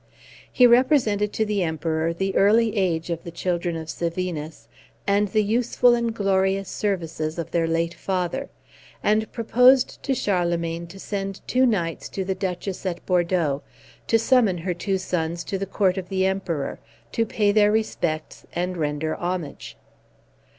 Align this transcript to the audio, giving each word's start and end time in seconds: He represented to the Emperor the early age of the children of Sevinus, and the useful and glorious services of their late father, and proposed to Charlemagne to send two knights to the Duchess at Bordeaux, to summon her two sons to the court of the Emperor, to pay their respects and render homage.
He 0.51 0.65
represented 0.65 1.31
to 1.33 1.45
the 1.45 1.61
Emperor 1.61 2.11
the 2.11 2.35
early 2.35 2.75
age 2.75 3.11
of 3.11 3.23
the 3.23 3.29
children 3.29 3.75
of 3.75 3.87
Sevinus, 3.87 4.67
and 5.05 5.27
the 5.27 5.43
useful 5.43 5.93
and 5.93 6.11
glorious 6.11 6.69
services 6.69 7.37
of 7.37 7.51
their 7.51 7.67
late 7.67 7.93
father, 7.93 8.49
and 9.03 9.31
proposed 9.31 10.01
to 10.01 10.15
Charlemagne 10.15 10.87
to 10.87 10.97
send 10.99 11.41
two 11.47 11.67
knights 11.67 12.09
to 12.09 12.25
the 12.25 12.33
Duchess 12.33 12.83
at 12.83 13.05
Bordeaux, 13.05 13.61
to 14.07 14.17
summon 14.17 14.57
her 14.57 14.73
two 14.73 14.97
sons 14.97 15.43
to 15.43 15.59
the 15.59 15.67
court 15.67 15.99
of 15.99 16.09
the 16.09 16.25
Emperor, 16.25 16.79
to 17.11 17.23
pay 17.23 17.51
their 17.51 17.71
respects 17.71 18.47
and 18.53 18.77
render 18.77 19.13
homage. 19.15 19.77